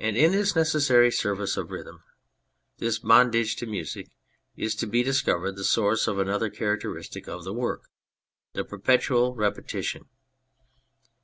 And 0.00 0.16
in 0.16 0.32
this 0.32 0.56
necessary 0.56 1.12
service 1.12 1.56
of 1.56 1.70
rhythm, 1.70 2.02
this 2.78 2.98
bondage 2.98 3.54
to 3.54 3.66
music, 3.66 4.08
is 4.56 4.74
to 4.74 4.86
be 4.88 5.04
discovered 5.04 5.52
the 5.54 5.62
source 5.62 6.08
of 6.08 6.18
another 6.18 6.50
characteristic 6.50 7.28
in 7.28 7.40
the 7.44 7.54
work: 7.54 7.82
the 8.54 8.64
perpetual 8.64 9.36
repetition. 9.36 10.06